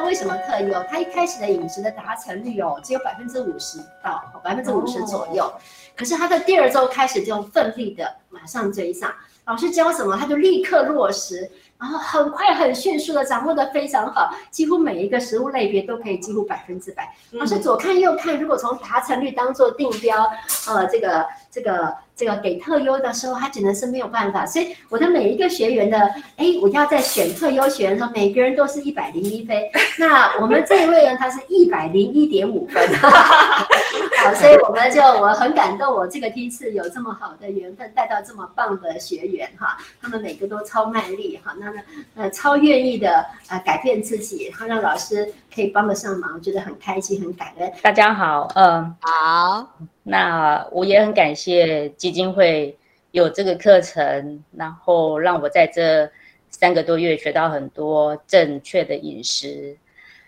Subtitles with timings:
[0.00, 0.82] 为什么特优？
[0.84, 5.52] 他一开始的饮食的达成率哦，只有百分之五十到百分之五十左右，
[5.96, 9.12] 可是他的第二周开始就奋力的马上追上，
[9.44, 11.50] 老师教什么他就立刻落实。
[11.82, 17.12] 然后很快很迅速的掌握的非常好，几乎每一个食物类别都可以几乎百分之百。
[17.32, 20.30] 老师左看右看，如果从达成率当做定标，
[20.68, 21.92] 呃，这个这个。
[22.14, 25.98] 这个给特优的时候，他只能是没有办法，所以我的每一个学员的，
[26.36, 29.56] 哎，我要在选特优学员的时候，每个人都是一百零一分。
[29.98, 32.86] 那我们这一位呢，他是一百零一点五分，
[34.22, 41.82] 好，所以我们就我很感动，我这个第一次有这么好的缘分，带到这么棒的学员哈，他们每个都超卖力哈，那那
[42.14, 47.72] 呃超愿意的呃改变自己，然后让老师可以帮得上忙，我觉得很开心，很感恩。
[47.82, 49.68] 大家好，嗯，好。
[50.04, 52.78] 那我也很感谢基金会
[53.10, 56.08] 有这个课程，然后让我在这
[56.48, 59.76] 三个多月学到很多正确的饮食。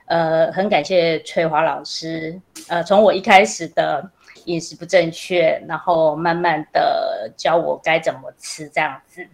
[0.07, 4.11] 呃，很感谢翠华老师，呃，从我一开始的
[4.47, 9.27] 饮食不正确，然后慢慢的教我该怎么吃这样子。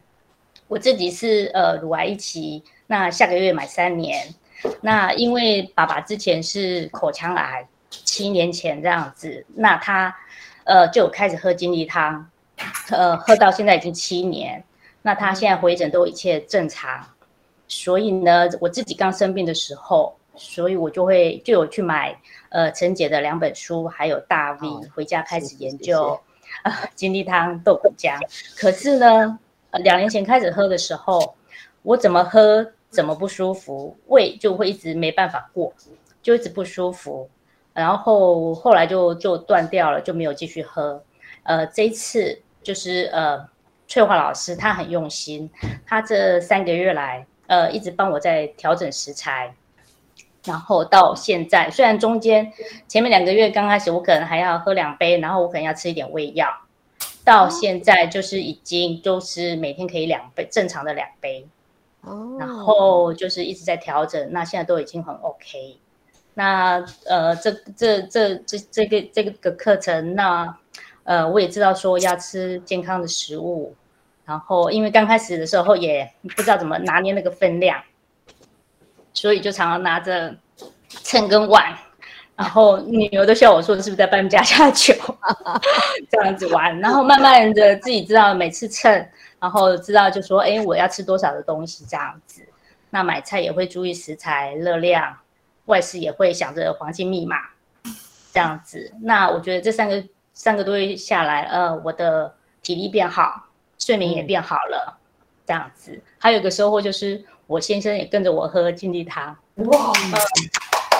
[0.68, 4.26] 我自己是呃乳癌一期，那下个月满三年。
[4.80, 10.14] 那因为爸爸之前是口腔癌，七年前这样子，那他。
[10.64, 12.30] 呃，就开始喝金力汤，
[12.90, 14.62] 呃，喝到现在已经七年。
[15.02, 17.04] 那他现在回诊都一切正常，
[17.66, 22.18] 所以呢，我自己刚生病的时候，所以我就会就有去买
[22.50, 26.18] 呃陈姐的两本书，还有大 V 回家开始研究
[26.62, 28.18] 呃金力汤豆腐浆。
[28.56, 29.38] 可是呢，
[29.72, 31.34] 两年前开始喝的时候，
[31.82, 35.72] 我怎么喝怎么不舒服，胃就会一直没办法过，
[36.22, 37.28] 就一直不舒服。
[37.72, 41.02] 然后后来就就断掉了，就没有继续喝。
[41.44, 43.48] 呃，这一次就是呃，
[43.86, 45.48] 翠华老师她很用心，
[45.86, 49.54] 她这三个月来呃一直帮我在调整食材，
[50.44, 52.50] 然后到现在虽然中间
[52.88, 56.48] 前面两个月刚开始我可能还要喝两杯，然后我可能要吃一点胃药，
[57.24, 61.46] 到现在就是已经都是每天可以两杯正常的两杯，
[62.00, 65.78] 哦，然后就是一直在调整，那现在都已经很 OK。
[66.32, 70.56] 那呃，这这这这这个这个课程，那
[71.02, 73.74] 呃，我也知道说要吃健康的食物，
[74.24, 77.82] 然后因为刚开始的时候也不知道怎么拿捏那个分量，
[79.12, 80.34] 所以就常常拿着
[81.02, 81.76] 秤跟碗，
[82.36, 84.94] 然后女儿都笑我说是不是在搬家下酒，
[86.10, 92.42] 这样子玩，然后慢慢的自己知道每次称，然后知道就说哎我要吃多少的东西这样子，
[92.90, 95.16] 那买菜也会注意食材热量。
[95.66, 97.36] 外事也会想着黄金密码
[98.32, 103.46] 这样子，那我觉得这三个三个多月下来，呃，我的体力变好，
[103.78, 104.98] 睡眠也变好了，
[105.46, 106.00] 这样子。
[106.18, 109.92] 还有一个收获就是，我先生也跟着我喝金力汤，哇，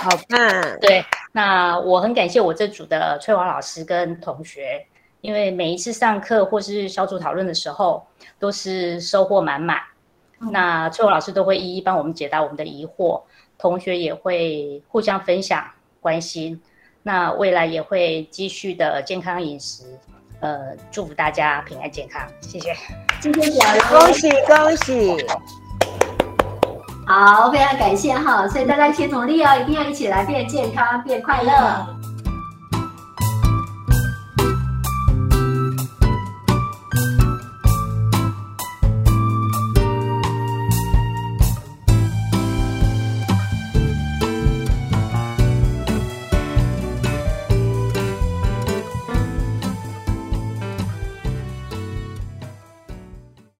[0.02, 0.78] 好棒！
[0.80, 4.84] 对，那我很感谢我这组的翠华老师跟同学，
[5.20, 8.04] 因为每一次上课或是小组讨论的时候，
[8.40, 9.78] 都是收获满满。
[10.50, 13.22] 那翠华老师都会一一帮我们解答我们的疑惑。
[13.56, 15.64] 同学也会互相分享、
[16.00, 16.60] 关心，
[17.04, 19.84] 那未来也会继续的健康饮食，
[20.40, 22.74] 呃，祝福大家平安健康，谢谢。
[23.20, 25.24] 今天讲恭喜恭喜，
[27.10, 31.50] 好，非常感谢哈，所以大家一起努力哦，一定要一起来变健康、变快乐。